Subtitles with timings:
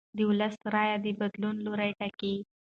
[0.17, 2.33] د ولس رایه د بدلون لوری ټاکي